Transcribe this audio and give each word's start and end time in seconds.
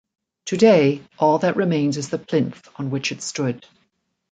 Today, 0.45 1.03
all 1.19 1.37
that 1.37 1.55
remains 1.57 1.95
is 1.95 2.09
the 2.09 2.17
plinth 2.17 2.67
on 2.77 2.89
which 2.89 3.11
it 3.11 3.21
stood. 3.21 3.67